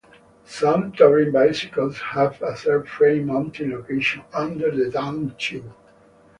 Some 0.47 0.93
touring 0.93 1.31
bicycles 1.31 1.99
have 1.99 2.41
a 2.41 2.55
third 2.55 2.89
frame 2.89 3.27
mounting 3.27 3.69
location: 3.69 4.23
under 4.33 4.71
the 4.71 4.85
downtube. 4.85 5.71